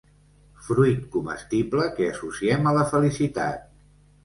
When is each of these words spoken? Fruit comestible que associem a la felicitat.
Fruit 0.67 1.03
comestible 1.17 1.85
que 1.99 2.09
associem 2.15 2.73
a 2.73 2.77
la 2.81 2.89
felicitat. 2.95 3.73